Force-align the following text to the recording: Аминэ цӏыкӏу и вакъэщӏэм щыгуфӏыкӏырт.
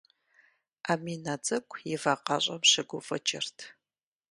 Аминэ 0.91 1.35
цӏыкӏу 1.45 1.81
и 1.93 1.95
вакъэщӏэм 2.01 2.61
щыгуфӏыкӏырт. 2.69 3.57